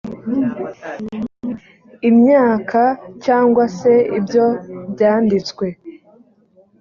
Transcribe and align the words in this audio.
imyaka 2.09 2.81
cyangwase 3.23 3.91
ibyo 4.17 4.45
byanditswe 4.93 5.65